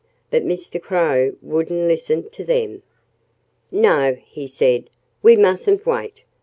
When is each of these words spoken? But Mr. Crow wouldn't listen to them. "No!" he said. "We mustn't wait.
But 0.31 0.43
Mr. 0.43 0.81
Crow 0.81 1.33
wouldn't 1.43 1.87
listen 1.87 2.27
to 2.31 2.43
them. 2.43 2.81
"No!" 3.69 4.17
he 4.25 4.47
said. 4.47 4.89
"We 5.21 5.35
mustn't 5.37 5.85
wait. 5.85 6.23